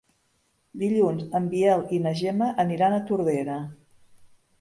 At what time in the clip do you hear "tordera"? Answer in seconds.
3.11-3.59